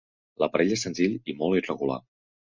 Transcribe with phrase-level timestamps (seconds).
[0.43, 1.99] L'aparell és senzill i molt irregular.